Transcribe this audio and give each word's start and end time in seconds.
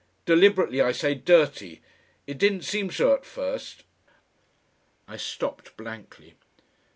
Deliberately 0.25 0.81
I 0.81 0.93
say, 0.93 1.13
dirty. 1.13 1.79
It 2.25 2.39
didn't 2.39 2.63
seem 2.63 2.89
so 2.89 3.13
at 3.13 3.23
first" 3.23 3.83
I 5.07 5.15
stopped 5.15 5.77
blankly. 5.77 6.33